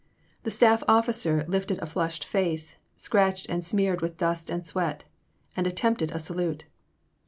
The 0.41 0.49
staff 0.49 0.81
officer 0.87 1.45
lifted 1.47 1.77
a 1.77 1.85
flushed 1.85 2.25
face, 2.25 2.77
scratched 2.95 3.45
and 3.51 3.63
smeared 3.63 4.01
with 4.01 4.17
dust 4.17 4.49
and 4.49 4.65
sweat, 4.65 5.03
and 5.55 5.67
attempted 5.67 6.09
a 6.09 6.17
salute. 6.17 6.65